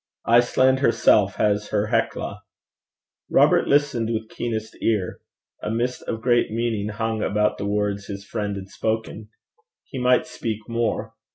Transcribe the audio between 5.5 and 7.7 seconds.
A mist of great meaning hung about the